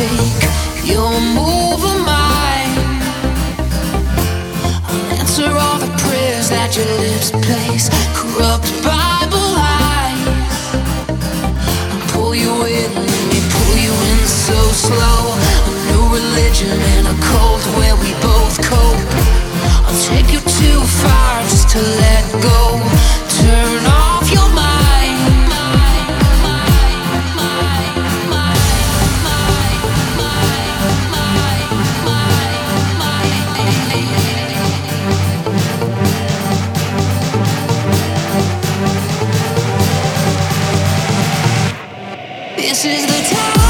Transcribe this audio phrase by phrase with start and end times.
[0.00, 0.42] take
[0.92, 2.74] your move of mine.
[4.88, 8.99] I'll answer all the prayers that your lips place, corrupt by.
[42.60, 43.69] This is the time.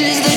[0.00, 0.27] is the